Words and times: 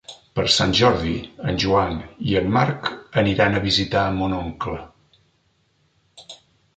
Per 0.37 0.43
Sant 0.51 0.71
Jordi 0.77 1.11
en 1.49 1.57
Joan 1.63 1.99
i 2.31 2.37
en 2.39 2.49
Marc 2.55 2.89
aniran 3.23 3.57
a 3.57 3.61
visitar 3.67 4.07
mon 4.15 4.33
oncle. 4.39 4.79